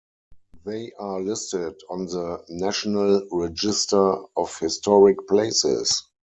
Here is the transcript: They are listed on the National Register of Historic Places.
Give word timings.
They 0.65 0.91
are 0.97 1.21
listed 1.21 1.75
on 1.91 2.07
the 2.07 2.43
National 2.49 3.21
Register 3.31 4.15
of 4.35 4.57
Historic 4.57 5.27
Places. 5.27 6.07